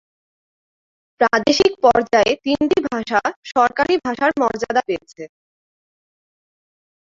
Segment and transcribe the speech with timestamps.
[1.21, 3.19] প্রাদেশিক পর্যায়ে তিনটি ভাষা
[3.51, 5.23] সরকারী ভাষার মর্যাদা পেয়েছে।